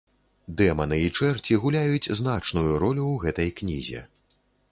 Дэманы 0.61 0.97
і 1.07 1.11
чэрці 1.17 1.57
гуляюць 1.65 2.11
значную 2.21 2.73
ролю 2.85 3.03
ў 3.07 3.15
гэтай 3.27 3.49
кнізе. 3.61 4.01